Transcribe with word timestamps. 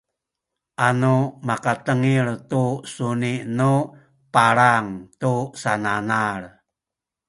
anu 0.87 1.15
makatengil 1.47 2.27
tu 2.49 2.63
suni 2.93 3.33
nu 3.57 3.73
palang 4.33 4.87
tu 5.21 5.33
sananal 5.61 6.41